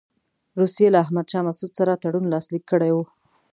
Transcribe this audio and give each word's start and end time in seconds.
روسیې 0.59 0.87
له 0.93 0.99
احمدشاه 1.03 1.45
مسعود 1.47 1.71
سره 1.79 1.99
تړون 2.03 2.25
لاسلیک 2.33 2.63
کړی 2.71 2.91
وو. 2.93 3.03